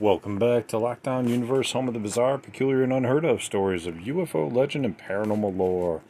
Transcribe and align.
Welcome 0.00 0.40
back 0.40 0.66
to 0.68 0.76
Lockdown 0.76 1.28
Universe, 1.28 1.70
home 1.70 1.86
of 1.86 1.94
the 1.94 2.00
bizarre, 2.00 2.36
peculiar, 2.36 2.82
and 2.82 2.92
unheard 2.92 3.24
of 3.24 3.44
stories 3.44 3.86
of 3.86 3.94
UFO 3.94 4.52
legend 4.52 4.84
and 4.84 4.98
paranormal 4.98 5.56
lore. 5.56 6.02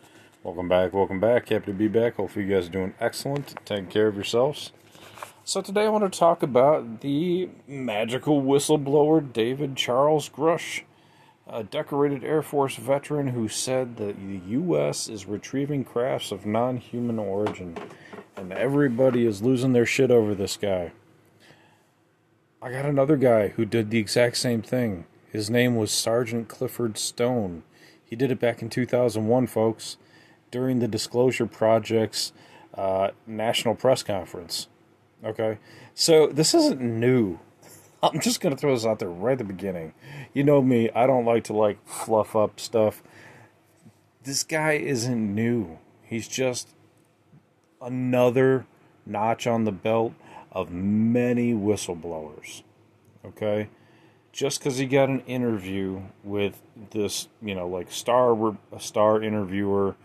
Welcome 0.43 0.71
back, 0.71 0.95
welcome 0.95 1.21
back. 1.21 1.51
Happy 1.51 1.67
to 1.67 1.73
be 1.75 1.89
back. 1.89 2.15
Hopefully, 2.15 2.47
you 2.47 2.55
guys 2.55 2.69
are 2.69 2.73
doing 2.73 2.95
excellent, 2.99 3.55
taking 3.67 3.89
care 3.89 4.07
of 4.07 4.15
yourselves. 4.15 4.73
So, 5.45 5.61
today 5.61 5.85
I 5.85 5.91
want 5.91 6.11
to 6.11 6.19
talk 6.19 6.43
about 6.43 7.03
the 7.03 7.51
magical 7.69 8.41
whistleblower 8.41 9.31
David 9.31 9.77
Charles 9.77 10.31
Grusch, 10.31 10.85
a 11.47 11.63
decorated 11.63 12.25
Air 12.25 12.41
Force 12.41 12.77
veteran 12.77 13.29
who 13.29 13.49
said 13.49 13.99
that 13.99 14.17
the 14.17 14.41
U.S. 14.53 15.11
is 15.11 15.27
retrieving 15.27 15.85
crafts 15.85 16.33
of 16.33 16.47
non 16.47 16.79
human 16.79 17.19
origin, 17.19 17.77
and 18.35 18.51
everybody 18.51 19.27
is 19.27 19.43
losing 19.43 19.75
their 19.75 19.85
shit 19.85 20.11
over 20.11 20.35
this 20.35 20.57
guy. 20.57 20.93
I 22.65 22.71
got 22.73 22.87
another 22.87 23.19
guy 23.19 23.49
who 23.49 23.67
did 23.67 23.91
the 23.91 23.99
exact 23.99 24.39
same 24.39 24.63
thing. 24.63 25.05
His 25.31 25.51
name 25.51 25.77
was 25.77 25.93
Sergeant 25.93 26.49
Clifford 26.49 26.97
Stone. 26.97 27.63
He 28.03 28.17
did 28.17 28.31
it 28.31 28.41
back 28.41 28.63
in 28.63 28.71
2001, 28.71 29.49
folks, 29.49 29.99
during 30.51 30.79
the 30.79 30.89
Disclosure 30.89 31.45
Project's 31.45 32.33
uh, 32.73 33.11
national 33.27 33.75
press 33.75 34.03
conference. 34.03 34.69
Okay, 35.23 35.59
so 35.93 36.27
this 36.29 36.55
isn't 36.55 36.81
new. 36.81 37.39
I'm 38.03 38.19
just 38.19 38.41
gonna 38.41 38.57
throw 38.57 38.75
this 38.75 38.87
out 38.87 38.99
there 38.99 39.11
right 39.11 39.33
at 39.33 39.39
the 39.39 39.45
beginning. 39.45 39.93
You 40.33 40.45
know 40.45 40.63
me, 40.63 40.89
I 40.95 41.07
don't 41.07 41.27
like 41.27 41.45
to 41.45 41.53
like 41.53 41.87
fluff 41.87 42.35
up 42.35 42.59
stuff. 42.59 43.03
This 44.23 44.43
guy 44.43 44.73
isn't 44.73 45.35
new. 45.35 45.81
He's 46.03 46.29
just 46.29 46.71
another 47.83 48.65
notch 49.05 49.47
on 49.47 49.65
the 49.65 49.73
belt 49.73 50.15
of 50.55 50.71
many 50.71 51.53
whistleblowers. 51.53 52.63
Okay? 53.25 53.69
Just 54.33 54.59
because 54.59 54.79
he 54.79 54.87
got 54.87 55.09
an 55.09 55.21
interview 55.21 56.03
with 56.23 56.63
this, 56.91 57.29
you 57.43 57.55
know, 57.55 57.69
like 57.69 57.91
star 57.91 58.57
a 58.73 58.81
star 58.81 59.23
interviewer 59.23 59.97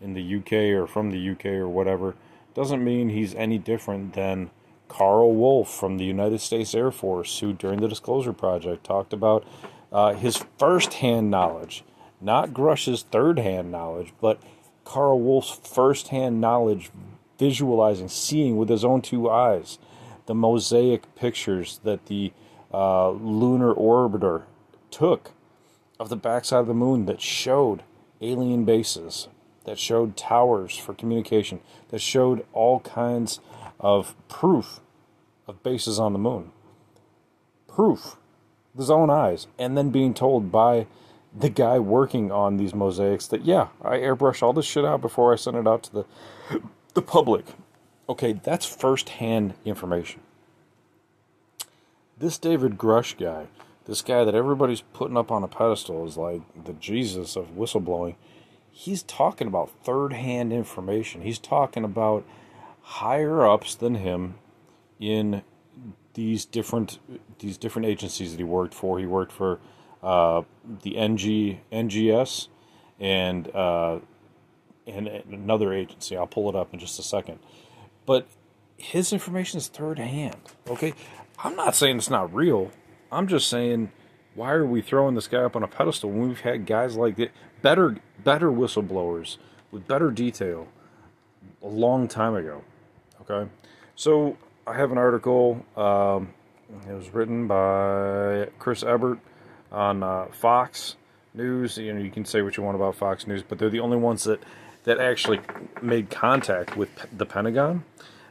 in 0.00 0.14
the 0.14 0.36
UK 0.36 0.52
or 0.78 0.86
from 0.86 1.10
the 1.10 1.30
UK 1.30 1.46
or 1.46 1.68
whatever, 1.68 2.14
doesn't 2.54 2.82
mean 2.82 3.10
he's 3.10 3.34
any 3.34 3.58
different 3.58 4.14
than 4.14 4.50
Karl 4.88 5.34
Wolfe 5.34 5.68
from 5.68 5.98
the 5.98 6.04
United 6.04 6.40
States 6.40 6.74
Air 6.74 6.90
Force, 6.90 7.40
who 7.40 7.52
during 7.52 7.80
the 7.80 7.88
Disclosure 7.88 8.32
Project 8.32 8.84
talked 8.84 9.12
about 9.12 9.44
uh, 9.92 10.14
his 10.14 10.44
first-hand 10.58 11.30
knowledge, 11.30 11.84
not 12.20 12.54
Grusch's 12.54 13.02
third-hand 13.02 13.70
knowledge, 13.70 14.12
but 14.20 14.40
Karl 14.84 15.20
Wolfe's 15.20 15.60
first-hand 15.64 16.40
knowledge, 16.40 16.90
visualizing, 17.38 18.08
seeing 18.08 18.56
with 18.56 18.68
his 18.68 18.84
own 18.84 19.02
two 19.02 19.28
eyes 19.28 19.78
the 20.26 20.34
mosaic 20.34 21.14
pictures 21.14 21.80
that 21.84 22.06
the 22.06 22.32
uh, 22.72 23.10
lunar 23.10 23.74
orbiter 23.74 24.42
took 24.90 25.32
of 25.98 26.08
the 26.08 26.16
backside 26.16 26.60
of 26.60 26.66
the 26.66 26.74
moon 26.74 27.06
that 27.06 27.20
showed 27.20 27.82
alien 28.20 28.64
bases, 28.64 29.28
that 29.64 29.78
showed 29.78 30.16
towers 30.16 30.76
for 30.76 30.94
communication, 30.94 31.60
that 31.88 32.00
showed 32.00 32.44
all 32.52 32.80
kinds 32.80 33.40
of 33.80 34.14
proof 34.28 34.80
of 35.46 35.62
bases 35.62 35.98
on 35.98 36.12
the 36.12 36.18
moon. 36.18 36.50
Proof 37.68 38.16
with 38.72 38.80
his 38.80 38.90
own 38.90 39.10
eyes, 39.10 39.46
and 39.58 39.76
then 39.76 39.90
being 39.90 40.14
told 40.14 40.50
by 40.50 40.86
the 41.38 41.50
guy 41.50 41.78
working 41.78 42.32
on 42.32 42.56
these 42.56 42.74
mosaics 42.74 43.26
that 43.26 43.44
yeah, 43.44 43.68
I 43.82 43.96
airbrush 43.98 44.42
all 44.42 44.52
this 44.52 44.66
shit 44.66 44.84
out 44.84 45.00
before 45.00 45.32
I 45.32 45.36
send 45.36 45.56
it 45.56 45.66
out 45.66 45.82
to 45.84 45.92
the 45.92 46.04
the 46.94 47.02
public. 47.02 47.44
Okay, 48.08 48.34
that's 48.34 48.64
first-hand 48.64 49.54
information. 49.64 50.20
This 52.18 52.38
David 52.38 52.78
Grusch 52.78 53.18
guy, 53.18 53.48
this 53.86 54.00
guy 54.00 54.24
that 54.24 54.34
everybody's 54.34 54.80
putting 54.80 55.16
up 55.16 55.32
on 55.32 55.42
a 55.42 55.48
pedestal 55.48 56.06
is 56.06 56.16
like 56.16 56.42
the 56.64 56.72
Jesus 56.74 57.34
of 57.34 57.56
whistleblowing. 57.56 58.14
He's 58.70 59.02
talking 59.02 59.48
about 59.48 59.70
third-hand 59.82 60.52
information. 60.52 61.22
He's 61.22 61.38
talking 61.38 61.82
about 61.82 62.24
higher 62.82 63.44
ups 63.44 63.74
than 63.74 63.96
him 63.96 64.34
in 65.00 65.42
these 66.14 66.44
different 66.44 66.98
these 67.40 67.58
different 67.58 67.86
agencies 67.86 68.30
that 68.30 68.38
he 68.38 68.44
worked 68.44 68.72
for. 68.72 68.98
He 68.98 69.06
worked 69.06 69.32
for 69.32 69.58
uh, 70.02 70.42
the 70.82 70.96
NG 70.96 71.60
NGS 71.72 72.48
and 73.00 73.54
uh, 73.54 73.98
and 74.86 75.08
another 75.08 75.72
agency. 75.72 76.16
I'll 76.16 76.26
pull 76.26 76.48
it 76.48 76.54
up 76.54 76.72
in 76.72 76.78
just 76.78 76.98
a 76.98 77.02
second. 77.02 77.40
But 78.06 78.26
his 78.76 79.12
information 79.12 79.58
is 79.58 79.68
third 79.68 79.98
hand. 79.98 80.36
Okay, 80.68 80.94
I'm 81.42 81.56
not 81.56 81.74
saying 81.74 81.98
it's 81.98 82.10
not 82.10 82.32
real. 82.32 82.70
I'm 83.12 83.26
just 83.28 83.48
saying 83.48 83.90
why 84.36 84.52
are 84.52 84.66
we 84.66 84.82
throwing 84.82 85.14
this 85.14 85.26
guy 85.26 85.42
up 85.42 85.56
on 85.56 85.62
a 85.62 85.68
pedestal 85.68 86.10
when 86.10 86.28
we've 86.28 86.40
had 86.40 86.66
guys 86.66 86.96
like 86.96 87.16
that, 87.16 87.32
better 87.62 87.96
better 88.22 88.50
whistleblowers 88.50 89.38
with 89.70 89.88
better 89.88 90.10
detail 90.10 90.68
a 91.62 91.66
long 91.66 92.06
time 92.06 92.34
ago. 92.34 92.62
Okay, 93.22 93.50
so 93.96 94.36
I 94.66 94.74
have 94.74 94.92
an 94.92 94.98
article. 94.98 95.64
Um, 95.76 96.34
it 96.88 96.92
was 96.92 97.12
written 97.14 97.46
by 97.46 98.48
Chris 98.58 98.82
Ebert 98.82 99.18
on 99.72 100.02
uh, 100.02 100.26
Fox 100.32 100.96
News. 101.32 101.78
You 101.78 101.94
know, 101.94 102.00
you 102.00 102.10
can 102.10 102.24
say 102.24 102.42
what 102.42 102.56
you 102.56 102.62
want 102.62 102.76
about 102.76 102.94
Fox 102.94 103.26
News, 103.26 103.42
but 103.42 103.58
they're 103.58 103.70
the 103.70 103.80
only 103.80 103.96
ones 103.96 104.24
that 104.24 104.42
that 104.86 104.98
actually 104.98 105.40
made 105.82 106.08
contact 106.08 106.76
with 106.76 106.88
the 107.16 107.26
Pentagon 107.26 107.84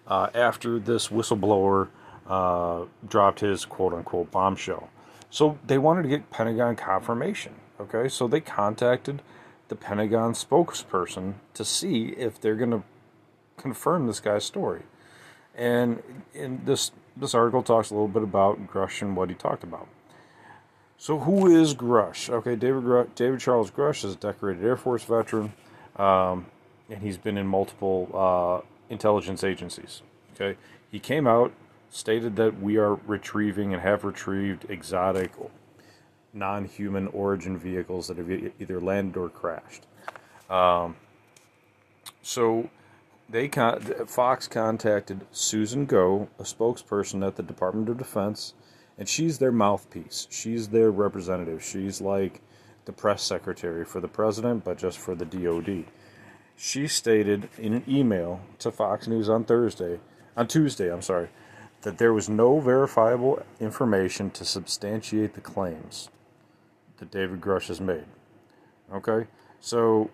uh, 0.07 0.29
after 0.33 0.79
this 0.79 1.09
whistleblower 1.09 1.89
uh, 2.27 2.85
dropped 3.07 3.41
his 3.41 3.65
quote 3.65 3.93
unquote 3.93 4.31
bombshell. 4.31 4.89
So 5.29 5.59
they 5.67 5.77
wanted 5.77 6.03
to 6.03 6.09
get 6.09 6.31
Pentagon 6.31 6.75
confirmation. 6.75 7.55
Okay, 7.79 8.07
so 8.07 8.27
they 8.27 8.39
contacted 8.39 9.21
the 9.67 9.75
Pentagon 9.75 10.31
spokesperson 10.31 11.35
to 11.53 11.65
see 11.65 12.07
if 12.17 12.39
they're 12.39 12.55
going 12.55 12.71
to 12.71 12.83
confirm 13.57 14.07
this 14.07 14.21
guy's 14.21 14.45
story. 14.45 14.83
And 15.53 16.01
in 16.33 16.61
this 16.65 16.91
this 17.17 17.33
article 17.33 17.63
talks 17.63 17.91
a 17.91 17.93
little 17.93 18.07
bit 18.07 18.23
about 18.23 18.67
Grusch 18.67 19.01
and 19.01 19.15
what 19.15 19.29
he 19.29 19.35
talked 19.35 19.63
about. 19.63 19.87
So 20.97 21.19
who 21.19 21.47
is 21.47 21.75
Grusch? 21.75 22.29
Okay, 22.29 22.55
David 22.55 23.13
David 23.15 23.41
Charles 23.41 23.71
Grusch 23.71 24.05
is 24.05 24.13
a 24.13 24.17
decorated 24.17 24.63
Air 24.63 24.77
Force 24.77 25.03
veteran, 25.03 25.51
um, 25.95 26.47
and 26.89 27.01
he's 27.01 27.17
been 27.17 27.37
in 27.37 27.47
multiple 27.47 28.09
uh, 28.13 28.65
intelligence 28.89 29.43
agencies. 29.43 30.01
Okay, 30.33 30.57
he 30.91 30.99
came 30.99 31.27
out 31.27 31.51
stated 31.95 32.35
that 32.35 32.61
we 32.61 32.77
are 32.77 32.95
retrieving 33.07 33.73
and 33.73 33.81
have 33.81 34.03
retrieved 34.03 34.65
exotic, 34.69 35.31
non-human 36.33 37.07
origin 37.07 37.57
vehicles 37.57 38.07
that 38.07 38.17
have 38.17 38.29
either 38.29 38.81
landed 38.81 39.17
or 39.17 39.29
crashed. 39.29 39.87
Um, 40.49 40.97
so 42.21 42.69
they 43.29 43.47
con- 43.47 43.79
Fox 44.07 44.47
contacted 44.47 45.25
Susan 45.31 45.85
Go, 45.85 46.27
a 46.37 46.43
spokesperson 46.43 47.25
at 47.25 47.37
the 47.37 47.43
Department 47.43 47.87
of 47.87 47.97
Defense, 47.97 48.53
and 48.97 49.07
she's 49.07 49.37
their 49.37 49.53
mouthpiece. 49.53 50.27
She's 50.29 50.67
their 50.67 50.91
representative. 50.91 51.63
She's 51.63 52.01
like 52.01 52.41
the 52.85 52.93
press 52.93 53.23
secretary 53.23 53.83
for 53.83 53.99
the 53.99 54.07
president, 54.07 54.63
but 54.63 54.77
just 54.77 54.97
for 54.97 55.15
the 55.15 55.25
DoD. 55.25 55.85
She 56.55 56.87
stated 56.87 57.49
in 57.57 57.73
an 57.73 57.83
email 57.87 58.41
to 58.59 58.71
Fox 58.71 59.07
News 59.07 59.27
on 59.27 59.43
Thursday, 59.43 59.99
on 60.37 60.47
Tuesday, 60.47 60.91
I'm 60.91 61.01
sorry, 61.01 61.29
that 61.81 61.97
there 61.97 62.13
was 62.13 62.29
no 62.29 62.59
verifiable 62.59 63.43
information 63.59 64.31
to 64.31 64.45
substantiate 64.45 65.33
the 65.33 65.41
claims 65.41 66.09
that 66.97 67.11
David 67.11 67.41
Grusch 67.41 67.67
has 67.67 67.81
made. 67.81 68.05
Okay? 68.93 69.27
So 69.59 70.09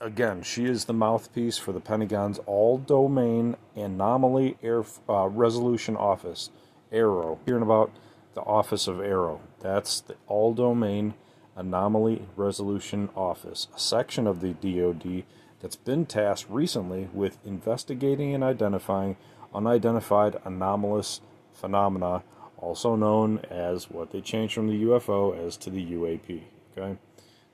again, 0.00 0.42
she 0.42 0.64
is 0.64 0.84
the 0.84 0.92
mouthpiece 0.92 1.58
for 1.58 1.72
the 1.72 1.80
Pentagon's 1.80 2.38
All 2.46 2.78
Domain 2.78 3.56
Anomaly 3.76 4.56
Air 4.62 4.84
uh, 5.08 5.28
Resolution 5.28 5.96
Office, 5.96 6.50
AARO. 6.92 7.38
Hearing 7.46 7.62
about 7.62 7.92
the 8.34 8.42
Office 8.42 8.88
of 8.88 8.96
AARO. 8.96 9.40
That's 9.60 10.00
the 10.00 10.16
All 10.26 10.52
Domain 10.52 11.14
Anomaly 11.56 12.26
Resolution 12.36 13.10
Office, 13.14 13.68
a 13.74 13.78
section 13.78 14.26
of 14.26 14.40
the 14.40 14.54
DoD 14.54 15.24
that's 15.60 15.76
been 15.76 16.06
tasked 16.06 16.50
recently 16.50 17.08
with 17.12 17.38
investigating 17.44 18.34
and 18.34 18.42
identifying 18.42 19.16
unidentified 19.54 20.36
anomalous 20.44 21.20
phenomena, 21.52 22.22
also 22.56 22.96
known 22.96 23.38
as 23.50 23.90
what 23.90 24.10
they 24.12 24.20
changed 24.20 24.54
from 24.54 24.68
the 24.68 24.82
UFO 24.84 25.36
as 25.46 25.56
to 25.58 25.70
the 25.70 25.84
UAP. 25.84 26.42
Okay, 26.76 26.98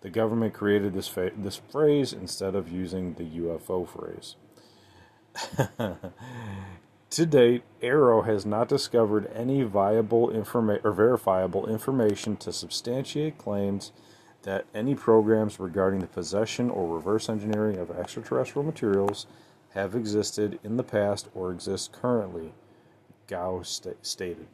the 0.01 0.11
government 0.11 0.55
created 0.55 0.95
this 0.95 1.09
fa- 1.09 1.33
this 1.37 1.57
phrase 1.57 2.13
instead 2.13 2.55
of 2.55 2.71
using 2.71 3.15
the 3.15 3.25
UFO 3.25 3.87
phrase. 3.87 4.37
to 7.11 7.27
date, 7.27 7.63
AARO 7.83 8.27
has 8.27 8.45
not 8.45 8.69
discovered 8.69 9.31
any 9.35 9.63
viable 9.63 10.29
informa- 10.29 10.85
or 10.85 10.93
verifiable 10.93 11.67
information 11.67 12.37
to 12.39 12.53
substantiate 12.53 13.39
claims 13.39 13.93
that 14.43 14.67
any 14.75 14.95
programs 14.95 15.59
regarding 15.59 16.01
the 16.01 16.07
possession 16.07 16.71
or 16.71 16.95
reverse 16.95 17.29
engineering 17.29 17.77
of 17.79 17.91
extraterrestrial 17.91 18.65
materials 18.65 19.27
have 19.71 19.95
existed 19.95 20.59
in 20.63 20.77
the 20.77 20.83
past 20.83 21.29
or 21.35 21.51
exist 21.53 21.93
currently, 21.93 22.53
Gao 23.27 23.63
st- 23.63 24.05
stated. 24.05 24.47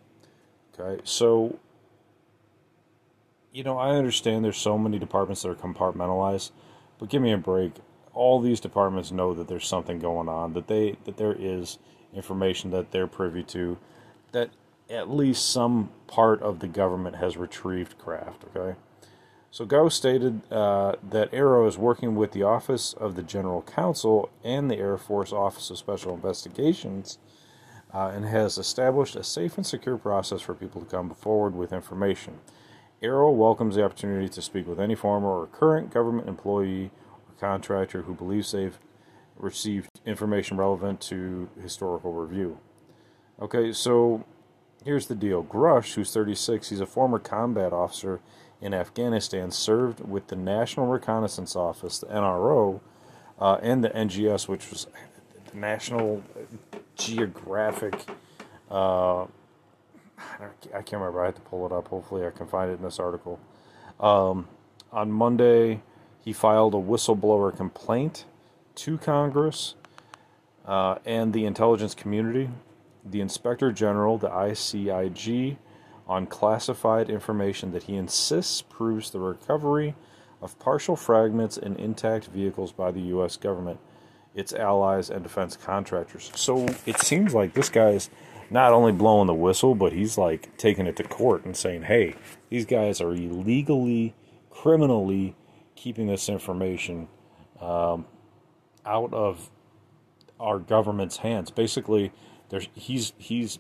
Okay, 0.79 1.00
so 1.05 1.59
you 3.53 3.62
know, 3.62 3.79
I 3.79 3.91
understand 3.91 4.45
there's 4.45 4.57
so 4.57 4.77
many 4.77 4.99
departments 4.99 5.43
that 5.43 5.50
are 5.50 5.55
compartmentalized, 5.55 6.50
but 6.99 7.09
give 7.09 7.23
me 7.23 7.31
a 7.33 7.39
break. 7.39 7.75
All 8.12 8.41
these 8.41 8.59
departments 8.59 9.12
know 9.12 9.33
that 9.33 9.47
there's 9.47 9.67
something 9.67 10.00
going 10.00 10.29
on, 10.29 10.55
that 10.55 10.67
they 10.67 10.97
that 11.05 11.17
there 11.17 11.37
is 11.39 11.79
information 12.14 12.70
that 12.70 12.90
they're 12.90 13.06
privy 13.06 13.43
to, 13.44 13.78
that 14.32 14.50
at 14.90 15.11
least 15.11 15.50
some 15.50 15.90
part 16.06 16.43
of 16.43 16.61
the 16.61 16.69
government 16.69 17.16
has 17.16 17.37
retrieved 17.37 17.99
craft. 17.99 18.44
Okay, 18.55 18.78
so 19.50 19.64
Gao 19.64 19.88
stated 19.88 20.43
uh, 20.52 20.96
that 21.11 21.32
AARO 21.32 21.66
is 21.66 21.78
working 21.78 22.14
with 22.16 22.32
the 22.32 22.43
Office 22.43 22.93
of 22.93 23.16
the 23.16 23.22
General 23.22 23.62
Counsel 23.62 24.31
and 24.43 24.70
the 24.70 24.76
Air 24.76 24.96
Force 24.96 25.32
Office 25.32 25.70
of 25.70 25.78
Special 25.78 26.14
Investigations. 26.14 27.19
Uh, 27.93 28.11
and 28.12 28.25
has 28.25 28.58
established 28.58 29.14
a 29.14 29.22
safe 29.22 29.56
and 29.56 29.64
secure 29.64 29.96
process 29.96 30.40
for 30.40 30.52
people 30.52 30.81
to 30.81 30.90
come 30.90 31.14
forward 31.14 31.55
with 31.55 31.72
information. 31.72 32.40
AARO 33.05 33.32
welcomes 33.32 33.76
the 33.76 33.84
opportunity 33.84 34.28
to 34.28 34.43
speak 34.43 34.66
with 34.66 34.81
any 34.81 34.94
former 34.94 35.28
or 35.28 35.46
current 35.46 35.93
government 35.93 36.28
employee 36.28 36.90
or 37.28 37.34
contractor 37.38 38.02
who 38.02 38.14
believes 38.14 38.50
they've 38.50 38.78
received 39.37 39.89
information 40.07 40.57
relevant 40.57 41.01
to 41.01 41.49
historical 41.61 42.13
review. 42.13 42.59
Okay, 43.41 43.73
so 43.73 44.25
here's 44.85 45.07
the 45.07 45.15
deal 45.15 45.43
Grusch, 45.43 45.95
who's 45.95 46.13
36, 46.13 46.69
he's 46.71 46.81
a 46.81 46.87
former 46.87 47.19
combat 47.19 47.73
officer 47.73 48.21
in 48.61 48.73
Afghanistan, 48.73 49.51
served 49.51 50.01
with 50.01 50.29
the 50.29 50.37
National 50.37 50.87
Reconnaissance 50.87 51.57
Office, 51.57 51.99
the 51.99 52.07
NRO, 52.07 52.81
uh, 53.39 53.59
and 53.63 53.83
the 53.83 53.91
NGS, 53.91 54.49
which 54.49 54.71
was 54.71 54.87
the 55.51 55.59
National 55.59 56.23
Geographic. 56.97 57.95
Uh, 58.71 59.25
I 60.39 60.83
can't 60.83 60.93
remember. 60.93 61.23
I 61.23 61.27
had 61.27 61.37
to 61.37 61.43
pull 61.43 61.67
it 61.67 61.73
up. 61.73 61.89
Hopefully, 61.89 62.27
I 62.27 62.31
can 62.31 62.47
find 62.47 62.71
it 62.71 62.75
in 62.75 62.83
this 62.83 62.99
article. 62.99 63.41
Um, 64.01 64.49
on 64.93 65.11
Monday, 65.11 65.83
he 66.21 66.33
filed 66.33 66.75
a 66.75 66.79
whistleblower 66.79 67.55
complaint 67.55 68.25
to 68.76 68.99
Congress 68.99 69.75
uh, 70.67 70.97
and 71.05 71.32
the 71.32 71.44
intelligence 71.44 71.94
community. 71.94 72.50
The 73.05 73.21
Inspector 73.21 73.71
General, 73.73 74.19
the 74.19 74.31
ICIG, 74.31 75.56
on 76.06 76.26
classified 76.26 77.11
information 77.11 77.73
that 77.73 77.85
he 77.85 77.97
insists 77.97 78.62
proves 78.62 79.11
the 79.11 79.21
recovery 79.21 79.94
of 80.43 80.59
partial 80.59 80.97
fragments 80.97 81.56
and 81.56 81.79
intact 81.79 82.26
vehicles 82.26 82.73
by 82.73 82.91
the 82.91 83.00
U.S. 83.00 83.37
government, 83.37 83.81
its 84.35 84.53
allies, 84.53 85.09
and 85.11 85.23
defense 85.23 85.56
contractors. 85.56 86.31
So 86.35 86.69
it 86.85 86.99
seems 86.99 87.35
like 87.35 87.55
this 87.55 87.71
guy 87.71 87.91
is 87.91 88.11
not 88.50 88.73
only 88.73 88.93
blowing 88.93 89.26
the 89.26 89.35
whistle, 89.35 89.75
but 89.75 89.93
he's 89.93 90.19
like 90.19 90.56
taking 90.59 90.87
it 90.87 90.97
to 90.97 91.05
court 91.05 91.44
and 91.44 91.56
saying, 91.56 91.82
hey, 91.82 92.15
these 92.50 92.67
guys 92.67 93.00
are 93.00 93.12
illegally, 93.12 94.15
criminally 94.50 95.35
keeping 95.75 96.09
this 96.09 96.29
information 96.29 97.09
um, 97.61 98.05
out 98.87 99.13
of 99.13 99.51
our 100.41 100.59
government's 100.59 101.19
hands. 101.19 101.51
Basically, 101.51 102.13
there's 102.49 102.69
he's 102.75 103.13
he's 103.19 103.59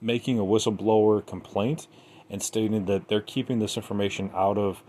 making 0.00 0.38
a 0.38 0.42
whistleblower 0.42 1.24
complaint 1.24 1.86
and 2.28 2.42
stating 2.42 2.86
that 2.86 3.08
they're 3.08 3.20
keeping 3.20 3.58
this 3.58 3.76
information 3.76 4.30
out 4.34 4.56
of 4.56 4.82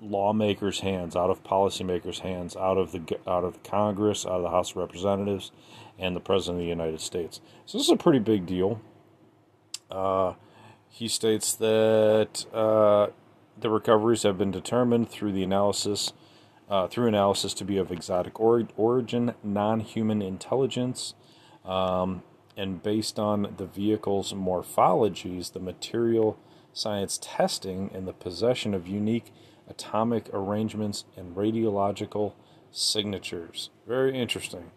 lawmakers' 0.00 0.80
hands, 0.80 1.16
out 1.16 1.30
of 1.30 1.42
policymakers' 1.42 2.20
hands, 2.20 2.56
out 2.56 2.78
of 2.78 2.92
the 2.92 3.18
out 3.26 3.44
of 3.44 3.62
Congress, 3.62 4.24
out 4.24 4.32
of 4.32 4.42
the 4.42 4.50
House 4.50 4.70
of 4.70 4.76
Representatives, 4.76 5.50
and 5.98 6.14
the 6.14 6.20
President 6.20 6.58
of 6.58 6.64
the 6.64 6.68
United 6.68 7.00
States. 7.00 7.40
So 7.66 7.78
this 7.78 7.86
is 7.86 7.92
a 7.92 7.96
pretty 7.96 8.20
big 8.20 8.46
deal. 8.46 8.80
Uh, 9.90 10.34
he 10.88 11.08
states 11.08 11.54
that 11.54 12.46
uh, 12.52 13.08
the 13.58 13.70
recoveries 13.70 14.22
have 14.22 14.38
been 14.38 14.50
determined 14.50 15.10
through 15.10 15.32
the 15.32 15.42
analysis 15.42 16.12
uh, 16.68 16.86
through 16.86 17.06
analysis 17.08 17.54
to 17.54 17.64
be 17.64 17.78
of 17.78 17.90
exotic 17.90 18.38
or- 18.38 18.68
origin, 18.76 19.34
non-human 19.42 20.22
intelligence, 20.22 21.14
um, 21.64 22.22
and 22.56 22.82
based 22.82 23.18
on 23.18 23.54
the 23.56 23.66
vehicle's 23.66 24.32
morphologies, 24.32 25.52
the 25.52 25.60
material 25.60 26.38
science 26.72 27.18
testing, 27.22 27.90
and 27.94 28.06
the 28.06 28.12
possession 28.12 28.74
of 28.74 28.86
unique 28.86 29.32
atomic 29.68 30.28
arrangements 30.32 31.04
and 31.16 31.36
radiological 31.36 32.32
signatures. 32.70 33.70
Very 33.86 34.18
interesting. 34.18 34.70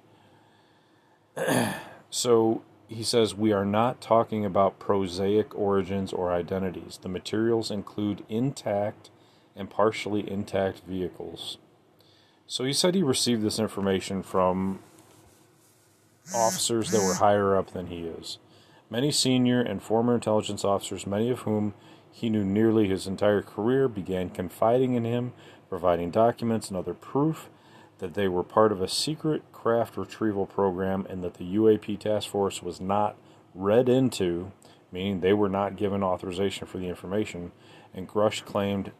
so 2.10 2.62
he 2.88 3.04
says 3.04 3.34
we 3.34 3.52
are 3.52 3.66
not 3.66 4.02
talking 4.02 4.46
about 4.46 4.80
prosaic 4.80 5.58
origins 5.58 6.12
or 6.12 6.32
identities. 6.32 7.00
The 7.02 7.10
materials 7.10 7.72
include 7.72 8.26
intact 8.28 9.10
and 9.56 9.70
partially 9.70 10.30
intact 10.30 10.82
vehicles. 10.86 11.58
So 12.51 12.65
he 12.65 12.74
said 12.74 12.95
he 12.95 13.01
received 13.01 13.44
this 13.44 13.59
information 13.59 14.21
from 14.21 14.80
officers 16.35 16.92
that 16.92 16.99
were 16.99 17.14
higher 17.14 17.56
up 17.56 17.71
than 17.71 17.87
he 17.87 17.99
is. 17.99 18.40
Many 18.90 19.09
senior 19.09 19.61
and 19.61 19.81
former 19.81 20.16
intelligence 20.16 20.66
officers, 20.66 21.07
many 21.07 21.30
of 21.30 21.40
whom 21.44 21.76
he 22.11 22.30
knew 22.30 22.44
nearly 22.44 22.90
his 22.90 23.07
entire 23.07 23.42
career, 23.42 23.87
began 23.87 24.30
confiding 24.30 24.95
in 24.95 25.06
him, 25.06 25.31
providing 25.69 26.11
documents 26.11 26.68
and 26.68 26.76
other 26.76 26.94
proof 26.94 27.49
that 27.99 28.16
they 28.16 28.28
were 28.28 28.44
part 28.44 28.73
of 28.73 28.81
a 28.81 28.87
secret 28.90 29.44
craft 29.54 29.95
retrieval 29.95 30.45
program 30.45 31.07
and 31.09 31.23
that 31.23 31.35
the 31.35 31.56
UAP 31.56 31.99
task 31.99 32.28
force 32.28 32.61
was 32.61 32.81
not 32.81 33.16
read 33.56 33.87
into, 33.87 34.52
meaning 34.92 35.21
they 35.21 35.31
were 35.31 35.47
not 35.47 35.78
given 35.78 36.04
authorization 36.04 36.68
for 36.68 36.80
the 36.80 36.90
information. 36.90 37.54
And 37.94 38.09
Grusch 38.09 38.44
claimed 38.44 38.92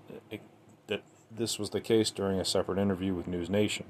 this 1.35 1.57
was 1.57 1.69
the 1.69 1.81
case 1.81 2.11
during 2.11 2.39
a 2.39 2.45
separate 2.45 2.77
interview 2.77 3.13
with 3.13 3.27
News 3.27 3.50
Nation. 3.50 3.85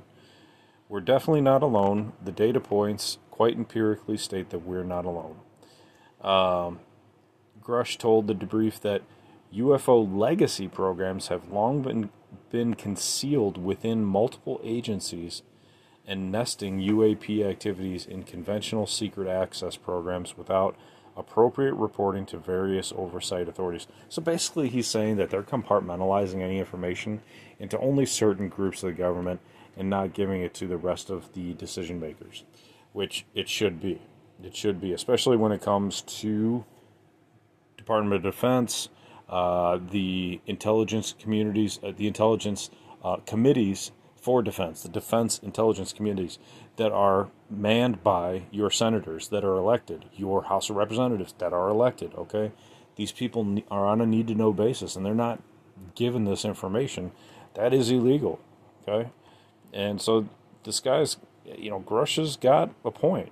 We're 0.88 1.02
definitely 1.02 1.42
not 1.42 1.64
alone. 1.64 2.14
The 2.24 2.32
data 2.32 2.60
points 2.60 3.18
quite 3.30 3.56
empirically 3.56 4.18
state 4.18 4.50
that 4.50 4.60
we're 4.60 4.84
not 4.84 5.06
alone. 5.06 5.38
Um, 6.22 6.80
Grusch 7.62 7.98
told 7.98 8.28
the 8.28 8.36
debrief 8.36 8.80
that 8.82 9.02
UFO 9.56 10.18
legacy 10.18 10.68
programs 10.68 11.28
have 11.28 11.50
long 11.50 11.82
been, 11.82 12.10
been 12.50 12.74
concealed 12.74 13.58
within 13.58 14.04
multiple 14.06 14.60
agencies 14.64 15.42
and 16.06 16.32
nesting 16.32 16.80
UAP 16.80 17.46
activities 17.48 18.06
in 18.06 18.24
conventional 18.24 18.88
secret 18.88 19.28
access 19.28 19.78
programs 19.78 20.38
without 20.38 20.76
appropriate 21.18 21.74
reporting 21.74 22.26
to 22.28 22.38
various 22.38 22.94
oversight 22.96 23.48
authorities. 23.48 23.88
So 24.10 24.22
basically, 24.22 24.70
he's 24.70 24.88
saying 24.88 25.18
that 25.18 25.30
they're 25.30 25.44
compartmentalizing 25.44 26.42
any 26.42 26.60
information 26.60 27.22
into 27.60 27.78
only 27.80 28.06
certain 28.06 28.50
groups 28.50 28.84
of 28.84 28.88
the 28.88 28.94
government 28.94 29.40
and 29.78 29.90
not 29.90 30.14
giving 30.14 30.42
it 30.42 30.54
to 30.56 30.68
the 30.68 30.78
rest 30.78 31.10
of 31.10 31.34
the 31.34 31.54
decision 31.54 32.00
makers, 32.00 32.44
which 32.94 33.26
it 33.34 33.50
should 33.50 33.82
be. 33.82 34.02
It 34.44 34.56
should 34.56 34.82
be, 34.82 34.94
especially 34.94 35.38
when 35.38 35.52
it 35.52 35.62
comes 35.62 36.02
to 36.02 36.66
Department 37.78 38.16
of 38.16 38.24
Defense, 38.24 38.90
uh, 39.30 39.80
the 39.92 40.42
intelligence 40.46 41.14
communities, 41.18 41.80
uh, 41.84 41.92
the 41.96 42.08
intelligence 42.08 42.70
uh, 43.04 43.18
committees 43.26 43.92
for 44.22 44.44
defense, 44.44 44.84
the 44.84 44.90
defense 44.90 45.40
intelligence 45.40 45.92
communities 45.92 46.38
that 46.78 46.92
are 46.92 47.30
manned 47.50 48.04
by 48.04 48.44
your 48.52 48.70
senators 48.70 49.30
that 49.30 49.44
are 49.44 49.58
elected, 49.58 50.06
your 50.16 50.44
House 50.44 50.70
of 50.70 50.76
Representatives 50.76 51.34
that 51.40 51.52
are 51.52 51.68
elected. 51.68 52.14
Okay, 52.16 52.52
these 52.96 53.12
people 53.12 53.64
are 53.72 53.88
on 53.88 54.00
a 54.00 54.06
need 54.06 54.28
to 54.28 54.36
know 54.36 54.54
basis, 54.54 54.96
and 54.96 55.06
they're 55.06 55.16
not 55.16 55.42
given 55.96 56.26
this 56.26 56.46
information. 56.46 57.12
That 57.56 57.74
is 57.74 57.90
illegal. 57.90 58.40
Okay, 58.88 59.10
And 59.74 60.02
so 60.02 60.28
this 60.64 60.80
guy's, 60.80 61.18
you 61.58 61.70
know, 61.70 61.80
Grusch 61.80 62.18
has 62.18 62.36
got 62.36 62.72
a 62.84 62.92
point, 62.92 63.32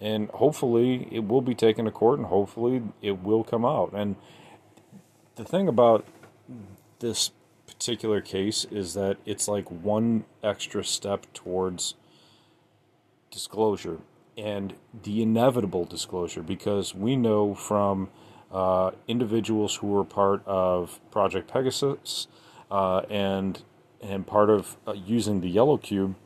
and 0.00 0.28
hopefully 0.30 1.08
it 1.10 1.26
will 1.26 1.42
be 1.42 1.54
taken 1.54 1.84
to 1.84 1.90
court, 1.90 2.18
and 2.18 2.28
hopefully 2.28 2.82
it 3.02 3.22
will 3.22 3.44
come 3.44 3.64
out. 3.64 3.92
And 3.92 4.16
the 5.36 5.44
thing 5.44 5.68
about 5.68 6.06
this 7.00 7.30
particular 7.80 8.20
case 8.20 8.66
is 8.70 8.92
that 8.92 9.16
it's 9.24 9.48
like 9.48 9.64
one 9.70 10.22
extra 10.42 10.84
step 10.84 11.24
towards 11.32 11.94
disclosure 13.30 14.00
and 14.36 14.74
the 15.02 15.22
inevitable 15.22 15.86
disclosure 15.86 16.42
because 16.42 16.94
we 16.94 17.16
know 17.16 17.54
from 17.54 18.10
uh, 18.52 18.90
individuals 19.08 19.76
who 19.76 19.86
were 19.86 20.04
part 20.04 20.46
of 20.46 21.00
Project 21.10 21.50
Pegasus 21.50 22.28
uh, 22.70 22.98
and 23.08 23.62
and 24.02 24.26
part 24.26 24.50
of 24.50 24.76
uh, 24.86 24.92
using 24.92 25.40
the 25.40 25.48
yellow 25.48 25.78
cube, 25.78 26.16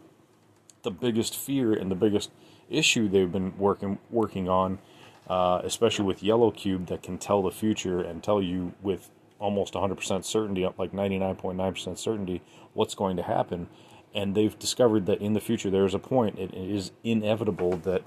the 0.82 0.90
biggest 0.90 1.36
fear 1.36 1.72
and 1.72 1.88
the 1.88 1.94
biggest 1.94 2.32
issue 2.68 3.08
they've 3.08 3.30
been 3.30 3.56
working 3.56 4.00
working 4.10 4.48
on, 4.48 4.80
uh, 5.28 5.60
especially 5.62 6.04
with 6.04 6.20
yellow 6.20 6.50
cube 6.50 6.86
that 6.86 7.00
can 7.00 7.16
tell 7.16 7.42
the 7.42 7.52
future 7.52 8.00
and 8.00 8.24
tell 8.24 8.42
you 8.42 8.74
with 8.82 9.08
almost 9.38 9.74
100% 9.74 10.24
certainty, 10.24 10.66
like 10.78 10.92
99.9% 10.92 11.98
certainty, 11.98 12.42
what's 12.72 12.94
going 12.94 13.16
to 13.16 13.22
happen. 13.22 13.68
And 14.14 14.34
they've 14.34 14.58
discovered 14.58 15.06
that 15.06 15.20
in 15.20 15.32
the 15.32 15.40
future 15.40 15.70
there 15.70 15.86
is 15.86 15.94
a 15.94 15.98
point, 15.98 16.38
it 16.38 16.54
is 16.54 16.92
inevitable 17.02 17.76
that 17.78 18.02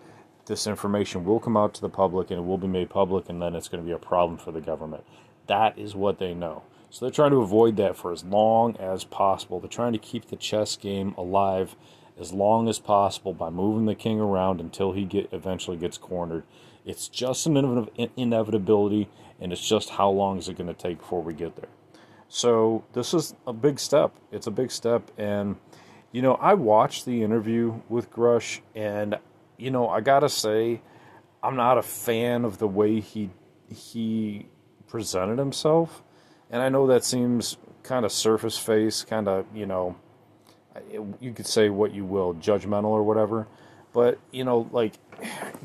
this 0.45 0.65
information 0.65 1.25
will 1.25 1.39
come 1.39 1.57
out 1.57 1.73
to 1.73 1.81
the 1.81 1.89
public 1.89 2.31
and 2.31 2.39
it 2.39 2.43
will 2.43 2.57
be 2.57 2.67
made 2.67 2.89
public, 2.89 3.27
and 3.29 3.41
then 3.41 3.55
it's 3.55 3.67
going 3.67 3.83
to 3.83 3.87
be 3.87 3.93
a 3.93 3.99
problem 3.99 4.37
for 4.37 4.51
the 4.51 4.61
government. 4.61 5.03
That 5.47 5.77
is 5.77 5.95
what 5.95 6.19
they 6.19 6.33
know. 6.33 6.63
So 6.89 7.05
they're 7.05 7.13
trying 7.13 7.31
to 7.31 7.41
avoid 7.41 7.75
that 7.77 7.97
for 7.97 8.13
as 8.13 8.23
long 8.23 8.77
as 8.77 9.03
possible. 9.03 9.59
They're 9.59 9.69
trying 9.69 9.93
to 9.93 9.99
keep 9.99 10.27
the 10.27 10.37
chess 10.37 10.77
game 10.77 11.13
alive 11.17 11.75
as 12.19 12.31
long 12.31 12.67
as 12.67 12.79
possible 12.79 13.33
by 13.33 13.49
moving 13.49 13.85
the 13.85 13.95
king 13.95 14.19
around 14.19 14.59
until 14.59 14.93
he 14.93 15.03
get 15.03 15.29
eventually 15.31 15.77
gets 15.77 15.97
cornered. 15.97 16.43
It's 16.87 17.09
just 17.09 17.45
an 17.45 17.89
inevitability, 18.15 19.09
and 19.41 19.51
it's 19.51 19.67
just 19.67 19.89
how 19.89 20.09
long 20.09 20.37
is 20.37 20.47
it 20.47 20.57
going 20.57 20.73
to 20.73 20.73
take 20.73 20.99
before 20.99 21.21
we 21.21 21.33
get 21.33 21.57
there. 21.57 21.69
So 22.29 22.85
this 22.93 23.13
is 23.13 23.35
a 23.45 23.51
big 23.51 23.77
step. 23.77 24.13
It's 24.31 24.47
a 24.47 24.51
big 24.51 24.71
step, 24.71 25.11
and 25.17 25.57
you 26.13 26.21
know 26.21 26.35
I 26.35 26.53
watched 26.53 27.05
the 27.05 27.23
interview 27.23 27.81
with 27.89 28.09
Grusch, 28.09 28.61
and 28.73 29.17
you 29.57 29.69
know 29.69 29.89
I 29.89 29.99
gotta 29.99 30.29
say 30.29 30.81
I'm 31.43 31.55
not 31.55 31.77
a 31.77 31.81
fan 31.81 32.45
of 32.45 32.57
the 32.57 32.67
way 32.67 33.01
he 33.01 33.31
he 33.69 34.47
presented 34.87 35.39
himself, 35.39 36.03
and 36.49 36.61
I 36.61 36.69
know 36.69 36.87
that 36.87 37.03
seems 37.03 37.57
kind 37.83 38.05
of 38.05 38.11
surface 38.11 38.57
face, 38.57 39.03
kind 39.03 39.27
of 39.27 39.45
you 39.53 39.65
know 39.65 39.97
you 41.19 41.33
could 41.33 41.47
say 41.47 41.69
what 41.69 41.93
you 41.93 42.05
will, 42.05 42.33
judgmental 42.35 42.85
or 42.85 43.03
whatever, 43.03 43.47
but 43.93 44.19
you 44.31 44.43
know 44.43 44.69
like 44.71 44.93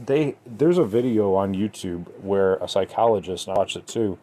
they 0.03 0.37
there's 0.47 0.79
a 0.79 0.85
video 0.85 1.35
on 1.35 1.55
YouTube 1.55 2.07
where 2.21 2.57
a 2.57 2.69
psychologist, 2.69 3.49
I 3.49 3.53
watched 3.55 3.77
it 3.77 3.87
too, 3.87 4.19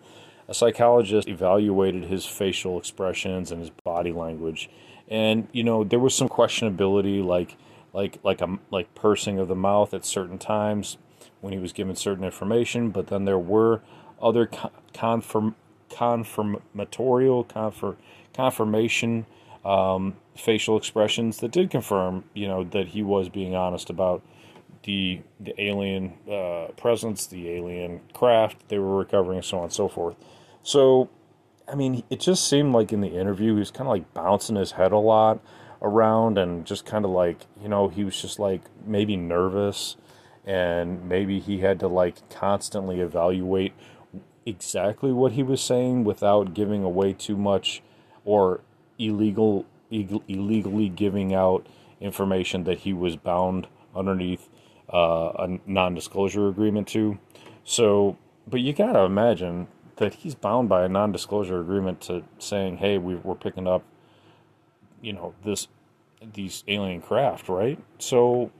a 0.48 0.54
psychologist 0.54 1.28
evaluated 1.28 2.06
his 2.06 2.26
facial 2.26 2.78
expressions 2.78 3.52
and 3.52 3.62
his 3.62 3.70
body 3.84 4.12
language, 4.12 4.70
and 5.08 5.48
you 5.52 5.64
know 5.64 5.84
there 5.84 6.00
was 6.00 6.16
some 6.16 6.30
questionability, 6.30 7.24
like 7.24 7.56
like 7.94 8.20
like 8.24 8.42
a 8.42 8.58
like 8.72 8.94
pursing 8.96 9.40
of 9.40 9.48
the 9.48 9.56
mouth 9.56 9.94
at 9.94 10.06
certain 10.06 10.38
times 10.38 10.98
when 11.42 11.54
he 11.54 11.60
was 11.60 11.74
given 11.74 11.96
certain 11.96 12.24
information, 12.24 12.90
but 12.90 13.08
then 13.08 13.26
there 13.26 13.40
were 13.40 13.82
other 14.22 14.50
confirm 14.94 15.56
confirmatorial 15.90 17.48
confirm 17.48 17.98
confirmation 18.34 19.26
um, 19.66 20.16
facial 20.36 20.78
expressions 20.78 21.38
that 21.40 21.52
did 21.52 21.70
confirm, 21.70 22.24
you 22.34 22.48
know, 22.48 22.64
that 22.64 22.90
he 22.90 23.04
was 23.04 23.30
being 23.30 23.56
honest 23.56 23.90
about 23.90 24.22
the 24.84 25.22
the 25.40 25.60
alien 25.62 26.14
uh, 26.32 26.68
presence, 26.78 27.26
the 27.28 27.50
alien 27.50 28.02
craft 28.14 28.70
they 28.70 28.80
were 28.80 28.98
recovering, 28.98 29.42
so 29.42 29.58
on 29.58 29.64
and 29.66 29.74
so 29.74 29.88
forth. 29.88 30.16
So, 30.64 31.10
I 31.68 31.76
mean, 31.76 32.04
it 32.10 32.20
just 32.20 32.48
seemed 32.48 32.74
like 32.74 32.94
in 32.94 33.02
the 33.02 33.20
interview 33.20 33.54
he 33.54 33.60
was 33.60 33.72
kind 33.72 33.88
of 33.88 33.92
like 33.92 34.14
bouncing 34.14 34.56
his 34.56 34.72
head 34.74 34.92
a 34.92 34.98
lot 34.98 35.42
around 35.82 36.38
and 36.38 36.66
just 36.66 36.86
kind 36.86 37.06
of 37.06 37.12
like 37.12 37.46
you 37.62 37.70
know 37.70 37.88
he 37.88 38.04
was 38.04 38.22
just 38.22 38.38
like 38.40 38.62
maybe 38.86 39.16
nervous 39.16 39.96
and 40.46 41.08
maybe 41.08 41.40
he 41.40 41.60
had 41.60 41.80
to 41.80 41.88
like 41.88 42.28
constantly 42.30 43.00
evaluate 43.00 43.74
exactly 44.46 45.12
what 45.12 45.34
he 45.34 45.44
was 45.44 45.62
saying 45.62 46.04
without 46.04 46.54
giving 46.54 46.84
away 46.84 47.14
too 47.14 47.38
much 47.38 47.82
or 48.26 48.62
illegal 49.00 49.66
illegally 49.92 50.88
giving 50.88 51.34
out 51.34 51.66
information 52.00 52.64
that 52.66 52.80
he 52.80 52.94
was 52.94 53.16
bound 53.16 53.68
underneath 53.96 54.48
uh, 54.94 55.32
a 55.40 55.60
non-disclosure 55.66 56.48
agreement 56.48 56.88
to. 56.88 57.18
So, 57.64 58.18
but 58.48 58.60
you 58.60 58.74
gotta 58.74 59.00
imagine 59.00 59.68
that 59.96 60.14
he's 60.14 60.36
bound 60.36 60.70
by 60.70 60.84
a 60.84 60.90
non-disclosure 60.90 61.60
agreement 61.60 62.02
to 62.02 62.24
saying, 62.38 62.78
"Hey, 62.78 62.98
we, 62.98 63.16
we're 63.16 63.36
picking 63.36 63.68
up, 63.68 63.84
you 65.02 65.14
know, 65.14 65.34
this 65.44 65.68
these 66.34 66.64
alien 66.68 67.02
craft, 67.02 67.50
right?" 67.50 67.80
So, 67.98 68.52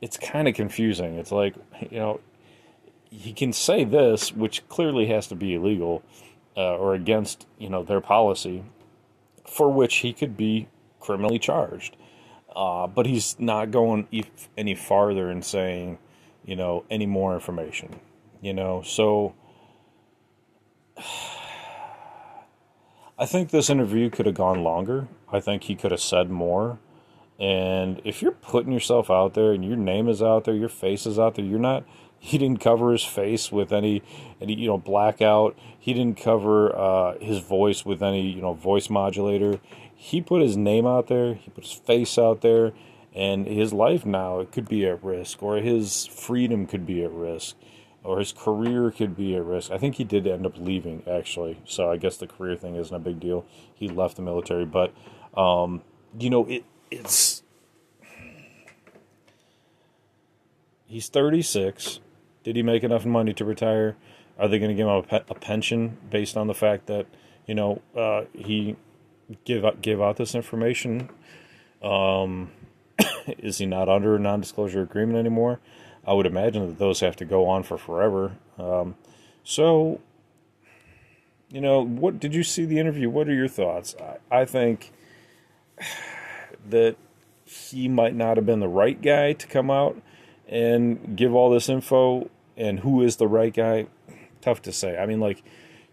it's 0.00 0.16
kind 0.16 0.48
of 0.48 0.54
confusing. 0.54 1.16
It's 1.16 1.32
like, 1.32 1.54
you 1.90 1.98
know, 1.98 2.20
he 3.10 3.32
can 3.32 3.52
say 3.52 3.84
this, 3.84 4.32
which 4.32 4.66
clearly 4.68 5.06
has 5.06 5.26
to 5.28 5.34
be 5.34 5.54
illegal 5.54 6.02
uh, 6.56 6.76
or 6.76 6.94
against, 6.94 7.46
you 7.58 7.68
know, 7.68 7.82
their 7.82 8.00
policy, 8.00 8.64
for 9.48 9.72
which 9.72 9.96
he 9.96 10.12
could 10.12 10.36
be 10.36 10.68
criminally 11.00 11.38
charged. 11.38 11.96
Uh, 12.54 12.86
but 12.86 13.06
he's 13.06 13.38
not 13.38 13.70
going 13.70 14.06
any 14.56 14.74
farther 14.74 15.30
and 15.30 15.44
saying, 15.44 15.98
you 16.44 16.56
know, 16.56 16.84
any 16.90 17.06
more 17.06 17.34
information. 17.34 18.00
You 18.40 18.52
know, 18.52 18.82
so 18.82 19.34
I 23.18 23.26
think 23.26 23.50
this 23.50 23.68
interview 23.68 24.10
could 24.10 24.26
have 24.26 24.34
gone 24.34 24.62
longer. 24.62 25.08
I 25.30 25.40
think 25.40 25.64
he 25.64 25.74
could 25.74 25.90
have 25.90 26.00
said 26.00 26.30
more. 26.30 26.78
And 27.38 28.00
if 28.04 28.20
you're 28.20 28.32
putting 28.32 28.72
yourself 28.72 29.10
out 29.10 29.34
there 29.34 29.52
and 29.52 29.64
your 29.64 29.76
name 29.76 30.08
is 30.08 30.22
out 30.22 30.44
there, 30.44 30.54
your 30.54 30.68
face 30.68 31.06
is 31.06 31.18
out 31.18 31.36
there, 31.36 31.44
you're 31.44 31.58
not 31.58 31.84
he 32.18 32.38
didn't 32.38 32.60
cover 32.60 32.92
his 32.92 33.04
face 33.04 33.50
with 33.52 33.72
any 33.72 34.02
any 34.40 34.54
you 34.54 34.68
know 34.68 34.78
blackout. 34.78 35.56
He 35.78 35.94
didn't 35.94 36.20
cover 36.20 36.74
uh, 36.76 37.18
his 37.18 37.38
voice 37.38 37.84
with 37.84 38.02
any 38.02 38.28
you 38.28 38.42
know 38.42 38.54
voice 38.54 38.90
modulator 38.90 39.60
he 40.00 40.20
put 40.20 40.40
his 40.40 40.56
name 40.56 40.86
out 40.86 41.08
there, 41.08 41.34
he 41.34 41.50
put 41.50 41.64
his 41.64 41.72
face 41.72 42.18
out 42.18 42.40
there, 42.40 42.72
and 43.12 43.48
his 43.48 43.72
life 43.72 44.06
now 44.06 44.38
it 44.38 44.52
could 44.52 44.68
be 44.68 44.86
at 44.86 45.02
risk, 45.02 45.42
or 45.42 45.56
his 45.56 46.06
freedom 46.06 46.66
could 46.66 46.86
be 46.86 47.02
at 47.02 47.10
risk, 47.10 47.56
or 48.04 48.20
his 48.20 48.32
career 48.32 48.92
could 48.92 49.16
be 49.16 49.34
at 49.34 49.44
risk. 49.44 49.72
I 49.72 49.76
think 49.76 49.96
he 49.96 50.04
did 50.04 50.24
end 50.24 50.46
up 50.46 50.56
leaving 50.56 51.02
actually, 51.10 51.58
so 51.64 51.90
I 51.90 51.96
guess 51.96 52.16
the 52.16 52.28
career 52.28 52.54
thing 52.54 52.76
isn't 52.76 52.94
a 52.94 53.00
big 53.00 53.18
deal. 53.18 53.44
He 53.74 53.88
left 53.88 54.14
the 54.14 54.22
military, 54.22 54.64
but 54.64 54.94
um, 55.36 55.82
you 56.16 56.30
know 56.30 56.46
it 56.46 56.64
it's 56.92 57.42
he's 60.86 61.08
36. 61.08 61.98
Did 62.48 62.56
he 62.56 62.62
make 62.62 62.82
enough 62.82 63.04
money 63.04 63.34
to 63.34 63.44
retire? 63.44 63.94
Are 64.38 64.48
they 64.48 64.58
going 64.58 64.70
to 64.70 64.74
give 64.74 64.86
him 64.86 64.94
a, 64.94 65.02
pe- 65.02 65.20
a, 65.28 65.34
pension 65.34 65.98
based 66.08 66.34
on 66.34 66.46
the 66.46 66.54
fact 66.54 66.86
that 66.86 67.04
you 67.46 67.54
know 67.54 67.82
uh, 67.94 68.22
he 68.32 68.74
give 69.44 69.66
out, 69.66 69.82
give 69.82 70.00
out 70.00 70.16
this 70.16 70.34
information? 70.34 71.10
Um, 71.82 72.50
is 73.26 73.58
he 73.58 73.66
not 73.66 73.90
under 73.90 74.16
a 74.16 74.18
non-disclosure 74.18 74.80
agreement 74.80 75.18
anymore? 75.18 75.60
I 76.06 76.14
would 76.14 76.24
imagine 76.24 76.66
that 76.68 76.78
those 76.78 77.00
have 77.00 77.16
to 77.16 77.26
go 77.26 77.46
on 77.46 77.64
for 77.64 77.76
forever. 77.76 78.38
Um, 78.58 78.94
so, 79.44 80.00
you 81.50 81.60
know, 81.60 81.84
what 81.84 82.18
did 82.18 82.34
you 82.34 82.44
see 82.44 82.64
the 82.64 82.78
interview? 82.78 83.10
What 83.10 83.28
are 83.28 83.34
your 83.34 83.46
thoughts? 83.46 83.94
I, 84.30 84.38
I 84.40 84.44
think 84.46 84.90
that 86.66 86.96
he 87.44 87.88
might 87.88 88.14
not 88.14 88.38
have 88.38 88.46
been 88.46 88.60
the 88.60 88.68
right 88.68 89.02
guy 89.02 89.34
to 89.34 89.46
come 89.46 89.70
out 89.70 90.00
and 90.48 91.14
give 91.14 91.34
all 91.34 91.50
this 91.50 91.68
info. 91.68 92.30
And 92.58 92.80
who 92.80 93.02
is 93.02 93.16
the 93.16 93.28
right 93.28 93.54
guy? 93.54 93.86
Tough 94.42 94.60
to 94.62 94.72
say. 94.72 94.98
I 94.98 95.06
mean, 95.06 95.20
like, 95.20 95.42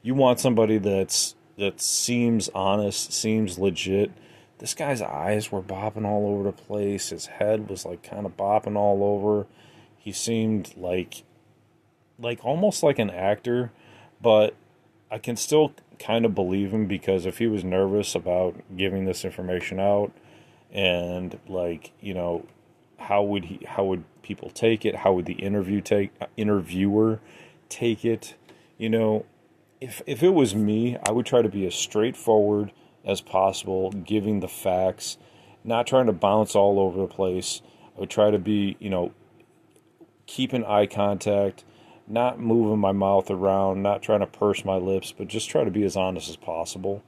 you 0.02 0.14
want 0.14 0.42
somebody 0.42 0.78
that's 0.78 1.36
that 1.58 1.80
seems 1.80 2.50
honest, 2.50 3.14
seems 3.14 3.58
legit. 3.58 4.12
This 4.58 4.74
guy's 4.74 5.02
eyes 5.02 5.52
were 5.52 5.62
bopping 5.62 6.06
all 6.06 6.28
over 6.28 6.44
the 6.44 6.52
place. 6.52 7.10
His 7.10 7.28
head 7.28 7.70
was 7.70 7.86
like 7.86 8.04
kind 8.04 8.26
of 8.26 8.36
bopping 8.36 8.76
all 8.76 9.04
over. 9.04 9.48
He 9.98 10.12
seemed 10.12 10.74
like 10.76 11.24
like 12.20 12.44
almost 12.44 12.84
like 12.84 13.00
an 13.00 13.10
actor, 13.10 13.72
but 14.22 14.56
I 15.12 15.18
can 15.18 15.36
still 15.36 15.74
kind 16.00 16.26
of 16.26 16.36
believe 16.36 16.72
him 16.72 16.88
because 16.88 17.26
if 17.26 17.38
he 17.38 17.48
was 17.48 17.64
nervous 17.64 18.16
about 18.16 18.56
giving 18.76 19.06
this 19.06 19.24
information 19.24 19.80
out 19.80 20.12
and 20.72 21.40
like, 21.48 21.92
you 22.02 22.14
know, 22.14 22.46
how 23.00 23.24
would 23.24 23.46
he 23.46 23.66
how 23.68 23.86
would 23.86 24.04
people 24.22 24.50
take 24.50 24.86
it? 24.86 24.98
How 24.98 25.14
would 25.14 25.26
the 25.26 25.34
interview 25.34 25.82
take 25.82 26.12
interviewer 26.38 27.20
take 27.70 28.06
it? 28.06 28.36
You 28.78 28.90
know, 28.90 29.26
if 29.82 30.02
if 30.06 30.24
it 30.24 30.34
was 30.34 30.56
me, 30.56 30.98
I 31.08 31.12
would 31.12 31.26
try 31.26 31.42
to 31.42 31.50
be 31.50 31.66
as 31.66 31.76
straightforward 31.76 32.72
as 33.04 33.22
possible, 33.22 33.92
giving 33.92 34.40
the 34.40 34.48
facts 34.48 35.18
not 35.66 35.88
trying 35.88 36.06
to 36.06 36.14
bounce 36.14 36.56
all 36.56 36.80
over 36.80 37.00
the 37.00 37.08
place. 37.08 37.62
I 37.96 38.00
would 38.02 38.10
try 38.10 38.32
to 38.32 38.40
be, 38.40 38.78
you 38.80 38.90
know, 38.90 39.12
keeping 40.28 40.64
eye 40.64 40.86
contact, 40.86 41.64
not 42.08 42.40
moving 42.40 42.80
my 42.80 42.92
mouth 42.92 43.32
around, 43.32 43.82
not 43.82 44.02
trying 44.02 44.20
to 44.20 44.28
purse 44.28 44.64
my 44.64 44.76
lips, 44.76 45.12
but 45.12 45.28
just 45.28 45.50
try 45.50 45.64
to 45.64 45.72
be 45.72 45.84
as 45.84 45.98
honest 45.98 46.30
as 46.30 46.36
possible. 46.36 47.04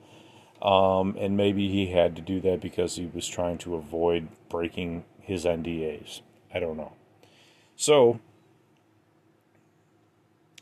Um, 0.62 1.16
and 1.20 1.38
maybe 1.38 1.70
he 1.70 1.92
had 1.92 2.16
to 2.16 2.22
do 2.22 2.42
that 2.42 2.62
because 2.62 2.96
he 2.96 3.06
was 3.06 3.28
trying 3.28 3.60
to 3.60 3.76
avoid 3.76 4.28
breaking 4.50 5.06
his 5.28 5.44
NDAs. 5.44 6.22
I 6.54 6.60
don't 6.60 6.78
know. 6.78 6.94
So, 7.76 8.20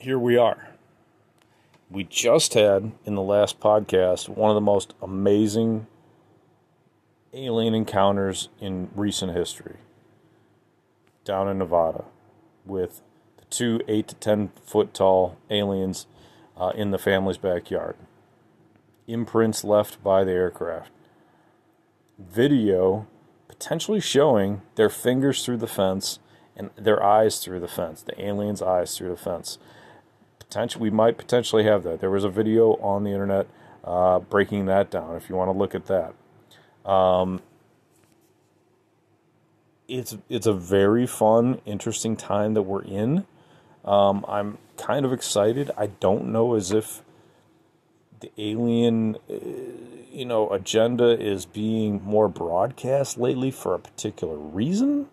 here 0.01 0.17
we 0.17 0.38
are. 0.38 0.69
We 1.91 2.03
just 2.03 2.55
had 2.55 2.91
in 3.05 3.13
the 3.13 3.22
last 3.22 3.60
podcast 3.60 4.27
one 4.27 4.50
of 4.50 4.55
the 4.55 4.62
most 4.62 4.95
amazing 5.03 5.86
alien 7.31 7.75
encounters 7.75 8.50
in 8.60 8.89
recent 8.95 9.36
history 9.36 9.77
down 11.24 11.48
in 11.48 11.60
Nevada 11.60 12.05
with 12.65 13.01
the 13.38 13.45
two 13.51 13.81
8 13.88 14.07
to 14.07 14.15
10 14.15 14.51
foot 14.65 14.95
tall 14.95 15.38
aliens 15.51 16.07
uh, 16.57 16.72
in 16.75 16.89
the 16.89 16.98
family's 16.98 17.38
backyard 17.38 17.95
imprints 19.07 19.63
left 19.63 20.03
by 20.03 20.24
the 20.24 20.31
aircraft. 20.31 20.89
Video 22.17 23.05
potentially 23.57 24.00
showing 24.00 24.62
their 24.75 24.89
fingers 24.89 25.45
through 25.45 25.57
the 25.57 25.67
fence 25.67 26.19
and 26.55 26.69
their 26.75 27.03
eyes 27.03 27.39
through 27.39 27.59
the 27.59 27.67
fence, 27.67 28.01
the 28.01 28.24
aliens' 28.24 28.62
eyes 28.62 28.97
through 28.97 29.09
the 29.09 29.17
fence. 29.17 29.57
Potentially, 30.39 30.83
we 30.83 30.89
might 30.89 31.17
potentially 31.17 31.63
have 31.63 31.83
that. 31.83 32.00
There 32.00 32.09
was 32.09 32.24
a 32.24 32.29
video 32.29 32.74
on 32.75 33.03
the 33.03 33.12
internet 33.12 33.47
uh, 33.83 34.19
breaking 34.19 34.65
that 34.65 34.89
down. 34.91 35.15
If 35.15 35.29
you 35.29 35.35
want 35.35 35.50
to 35.50 35.57
look 35.57 35.75
at 35.75 35.85
that, 35.88 36.13
um, 36.89 37.41
it's 39.88 40.17
it's 40.29 40.47
a 40.47 40.53
very 40.53 41.07
fun, 41.07 41.62
interesting 41.65 42.15
time 42.15 42.53
that 42.53 42.63
we're 42.63 42.83
in. 42.83 43.25
Um, 43.83 44.25
I'm 44.27 44.57
kind 44.77 45.05
of 45.05 45.13
excited. 45.13 45.71
I 45.77 45.88
don't 45.88 46.31
know 46.31 46.55
as 46.55 46.71
if 46.71 47.01
the 48.19 48.31
alien, 48.38 49.17
uh, 49.29 49.35
you 50.15 50.25
know, 50.25 50.50
agenda 50.50 51.19
is 51.19 51.45
being 51.45 52.01
more 52.03 52.29
broadcast 52.29 53.17
lately 53.17 53.51
for 53.51 53.75
a 53.75 53.79
particular 53.79 54.38
reason, 54.38 55.07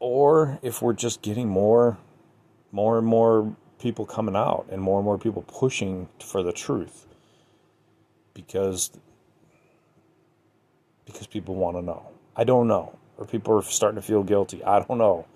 or 0.00 0.58
if 0.62 0.82
we're 0.82 0.92
just 0.92 1.22
getting 1.22 1.48
more, 1.48 1.96
more 2.72 2.98
and 2.98 3.06
more 3.06 3.54
people 3.78 4.04
coming 4.04 4.34
out 4.34 4.66
and 4.70 4.82
more 4.82 4.98
and 4.98 5.04
more 5.04 5.18
people 5.18 5.42
pushing 5.42 6.08
for 6.18 6.42
the 6.42 6.52
truth 6.52 7.06
because 8.34 8.90
because 11.04 11.26
people 11.26 11.54
want 11.54 11.76
to 11.76 11.82
know. 11.82 12.08
I 12.34 12.44
don't 12.44 12.66
know, 12.66 12.98
or 13.16 13.26
people 13.26 13.56
are 13.56 13.62
starting 13.62 14.00
to 14.00 14.06
feel 14.06 14.24
guilty. 14.24 14.64
I 14.64 14.80
don't 14.80 14.98
know. 14.98 15.26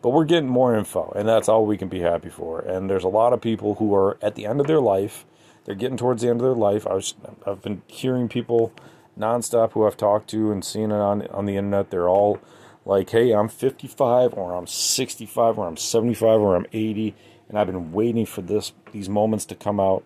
But 0.00 0.10
we're 0.10 0.26
getting 0.26 0.48
more 0.48 0.76
info, 0.76 1.12
and 1.16 1.28
that's 1.28 1.48
all 1.48 1.66
we 1.66 1.76
can 1.76 1.88
be 1.88 2.00
happy 2.00 2.28
for. 2.28 2.60
And 2.60 2.88
there's 2.88 3.04
a 3.04 3.08
lot 3.08 3.32
of 3.32 3.40
people 3.40 3.74
who 3.74 3.94
are 3.94 4.18
at 4.22 4.34
the 4.34 4.46
end 4.46 4.60
of 4.60 4.66
their 4.66 4.80
life 4.80 5.24
they're 5.64 5.74
getting 5.74 5.96
towards 5.96 6.22
the 6.22 6.28
end 6.28 6.40
of 6.40 6.44
their 6.44 6.54
life. 6.54 6.86
I 6.86 6.94
was 6.94 7.14
I've 7.46 7.62
been 7.62 7.82
hearing 7.86 8.28
people 8.28 8.72
nonstop 9.18 9.72
who 9.72 9.86
I've 9.86 9.96
talked 9.96 10.28
to 10.30 10.50
and 10.50 10.64
seen 10.64 10.90
it 10.90 10.96
on 10.96 11.26
on 11.28 11.46
the 11.46 11.56
internet. 11.56 11.90
They're 11.90 12.08
all 12.08 12.38
like, 12.84 13.10
"Hey, 13.10 13.32
I'm 13.32 13.48
55 13.48 14.34
or 14.34 14.54
I'm 14.54 14.66
65 14.66 15.58
or 15.58 15.66
I'm 15.66 15.76
75 15.76 16.40
or 16.40 16.56
I'm 16.56 16.66
80." 16.72 17.14
And 17.48 17.58
I've 17.58 17.66
been 17.66 17.92
waiting 17.92 18.26
for 18.26 18.42
this 18.42 18.72
these 18.92 19.08
moments 19.08 19.44
to 19.46 19.54
come 19.54 19.78
out 19.78 20.04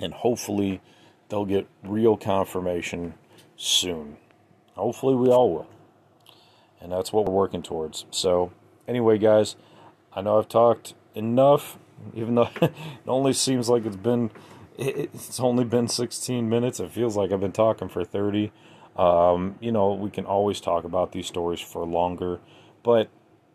and 0.00 0.14
hopefully 0.14 0.80
they'll 1.28 1.44
get 1.44 1.68
real 1.82 2.16
confirmation 2.16 3.14
soon. 3.56 4.16
Hopefully 4.74 5.14
we 5.14 5.28
all 5.28 5.52
will. 5.52 5.68
And 6.80 6.90
that's 6.90 7.12
what 7.12 7.26
we're 7.26 7.34
working 7.34 7.62
towards. 7.62 8.06
So, 8.10 8.52
anyway, 8.88 9.18
guys, 9.18 9.56
I 10.14 10.22
know 10.22 10.38
I've 10.38 10.48
talked 10.48 10.94
enough 11.14 11.78
even 12.14 12.34
though 12.34 12.50
it 12.62 12.72
only 13.06 13.32
seems 13.32 13.68
like 13.68 13.84
it's 13.84 13.96
been 13.96 14.30
it's 14.78 15.40
only 15.40 15.64
been 15.64 15.88
16 15.88 16.48
minutes 16.48 16.80
it 16.80 16.90
feels 16.90 17.16
like 17.16 17.32
i've 17.32 17.40
been 17.40 17.52
talking 17.52 17.88
for 17.88 18.04
30 18.04 18.50
um, 18.96 19.56
you 19.60 19.72
know 19.72 19.92
we 19.94 20.10
can 20.10 20.26
always 20.26 20.60
talk 20.60 20.84
about 20.84 21.12
these 21.12 21.26
stories 21.26 21.60
for 21.60 21.84
longer. 21.86 22.40
But 22.82 23.08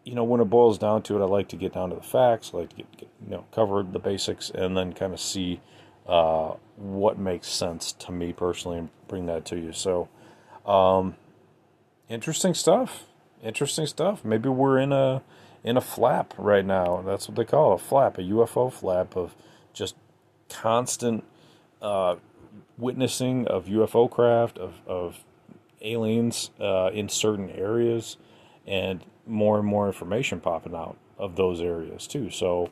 you 0.03 0.15
know 0.15 0.23
when 0.23 0.41
it 0.41 0.45
boils 0.45 0.77
down 0.77 1.01
to 1.03 1.15
it 1.15 1.21
i 1.21 1.25
like 1.25 1.47
to 1.49 1.55
get 1.55 1.73
down 1.73 1.89
to 1.89 1.95
the 1.95 2.01
facts 2.01 2.51
I 2.53 2.57
like 2.57 2.69
to 2.69 2.75
get, 2.75 2.97
get 2.97 3.09
you 3.23 3.31
know 3.31 3.45
cover 3.51 3.81
the 3.81 3.99
basics 3.99 4.51
and 4.51 4.77
then 4.77 4.93
kind 4.93 5.13
of 5.13 5.19
see 5.19 5.61
uh, 6.07 6.53
what 6.75 7.17
makes 7.17 7.47
sense 7.47 7.91
to 7.91 8.11
me 8.11 8.31
personally 8.31 8.77
and 8.77 8.89
bring 9.07 9.25
that 9.25 9.45
to 9.45 9.57
you. 9.57 9.71
So 9.71 10.07
um, 10.65 11.15
interesting 12.09 12.53
stuff. 12.53 13.05
Interesting 13.43 13.87
stuff. 13.87 14.23
Maybe 14.23 14.49
we're 14.49 14.77
in 14.77 14.91
a 14.91 15.21
in 15.65 15.77
a 15.77 15.81
flap 15.81 16.33
right 16.37 16.63
now. 16.63 17.01
That's 17.01 17.27
what 17.27 17.35
they 17.35 17.43
call 17.43 17.73
it, 17.73 17.81
a 17.81 17.83
flap, 17.83 18.17
a 18.19 18.21
UFO 18.21 18.71
flap 18.71 19.17
of 19.17 19.35
just 19.73 19.95
constant 20.47 21.23
uh, 21.81 22.15
witnessing 22.77 23.47
of 23.47 23.65
UFO 23.65 24.09
craft, 24.09 24.59
of, 24.59 24.75
of 24.85 25.25
aliens 25.81 26.51
uh, 26.61 26.91
in 26.93 27.09
certain 27.09 27.49
areas, 27.49 28.17
and 28.67 29.03
more 29.25 29.57
and 29.57 29.67
more 29.67 29.87
information 29.87 30.39
popping 30.39 30.75
out 30.75 30.97
of 31.17 31.35
those 31.35 31.59
areas 31.59 32.05
too. 32.05 32.29
So 32.29 32.69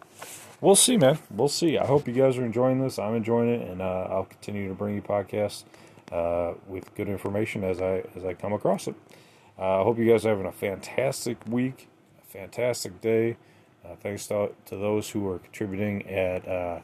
we'll 0.62 0.76
see, 0.76 0.96
man. 0.96 1.18
We'll 1.32 1.50
see. 1.50 1.80
I 1.80 1.88
hope 1.88 2.08
you 2.08 2.14
guys 2.14 2.38
are 2.38 2.46
enjoying 2.46 2.80
this. 2.80 3.00
I'm 3.00 3.16
enjoying 3.16 3.50
it, 3.50 3.68
and 3.68 3.82
uh, 3.82 4.08
I'll 4.10 4.26
continue 4.26 4.68
to 4.68 4.76
bring 4.76 4.94
you 4.94 5.02
podcasts 5.02 5.64
uh, 6.12 6.54
with 6.68 6.94
good 6.94 7.10
information 7.10 7.64
as 7.64 7.82
I 7.82 8.04
as 8.16 8.24
I 8.24 8.36
come 8.36 8.54
across 8.54 8.88
it. 8.88 8.96
Uh, 9.58 9.82
I 9.82 9.84
hope 9.84 9.98
you 9.98 10.06
guys 10.06 10.28
are 10.28 10.30
having 10.30 10.46
a 10.46 10.52
fantastic 10.52 11.38
week 11.48 11.88
fantastic 12.34 13.00
day. 13.00 13.38
Uh, 13.86 13.96
thanks 14.02 14.28
to, 14.28 14.50
to 14.66 14.76
those 14.76 15.10
who 15.10 15.30
are 15.30 15.40
contributing 15.40 16.08
at 16.10 16.48
uh, 16.48 16.80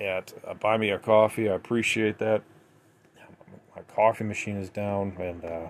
at 0.00 0.32
uh, 0.46 0.54
Buy 0.54 0.76
Me 0.76 0.90
a 0.90 0.98
Coffee. 0.98 1.48
I 1.48 1.54
appreciate 1.54 2.18
that. 2.18 2.42
My 3.74 3.82
coffee 3.82 4.24
machine 4.24 4.56
is 4.56 4.68
down, 4.68 5.16
and 5.18 5.44
uh, 5.44 5.68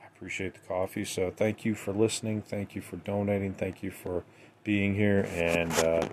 I 0.00 0.06
appreciate 0.14 0.54
the 0.54 0.60
coffee. 0.60 1.04
So 1.04 1.32
thank 1.34 1.64
you 1.64 1.74
for 1.74 1.92
listening. 1.92 2.42
Thank 2.42 2.76
you 2.76 2.82
for 2.82 2.96
donating. 2.96 3.54
Thank 3.54 3.82
you 3.82 3.90
for 3.90 4.22
being 4.62 4.94
here, 4.94 5.26
and 5.32 5.72
uh, 5.72 6.08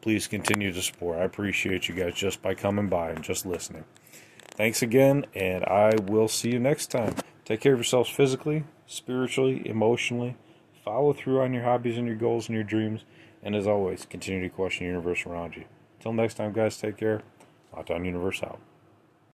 please 0.00 0.28
continue 0.28 0.72
to 0.72 0.82
support. 0.82 1.18
I 1.18 1.24
appreciate 1.24 1.88
you 1.88 1.94
guys 1.94 2.14
just 2.14 2.42
by 2.42 2.54
coming 2.54 2.88
by 2.88 3.10
and 3.10 3.24
just 3.24 3.46
listening. 3.46 3.84
Thanks 4.54 4.82
again, 4.82 5.24
and 5.34 5.64
I 5.64 5.94
will 6.06 6.28
see 6.28 6.50
you 6.50 6.60
next 6.60 6.88
time. 6.88 7.14
Take 7.44 7.60
care 7.60 7.72
of 7.72 7.78
yourselves 7.78 8.10
physically, 8.10 8.64
spiritually, 8.86 9.66
emotionally 9.66 10.36
follow 10.84 11.12
through 11.12 11.40
on 11.40 11.52
your 11.52 11.64
hobbies 11.64 11.98
and 11.98 12.06
your 12.06 12.16
goals 12.16 12.48
and 12.48 12.54
your 12.54 12.64
dreams, 12.64 13.04
and 13.42 13.54
as 13.54 13.66
always, 13.66 14.06
continue 14.06 14.42
to 14.42 14.48
question 14.48 14.86
the 14.86 14.92
universe 14.92 15.26
around 15.26 15.56
you. 15.56 15.64
Until 15.98 16.12
next 16.12 16.34
time, 16.34 16.52
guys, 16.52 16.76
take 16.76 16.96
care. 16.96 17.22
Lockdown 17.74 18.04
Universe 18.04 18.42
out. 18.42 18.60